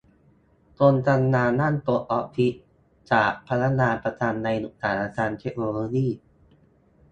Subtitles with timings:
[0.77, 2.53] คนทำงานนั่งโต๊ะออฟฟิศ
[3.11, 6.07] จากพนักงานประจำในอุตสาหกรรมเทคโนโลยี